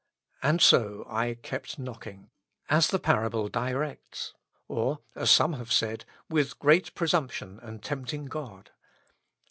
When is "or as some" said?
4.67-5.53